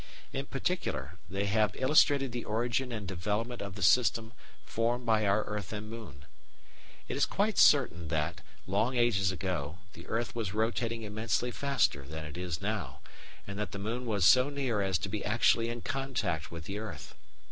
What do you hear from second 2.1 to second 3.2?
the origin and